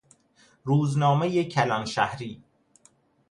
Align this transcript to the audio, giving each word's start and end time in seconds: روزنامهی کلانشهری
روزنامهی 0.63 1.45
کلانشهری 1.45 2.43